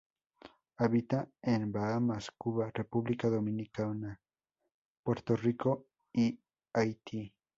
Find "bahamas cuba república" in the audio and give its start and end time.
1.71-3.29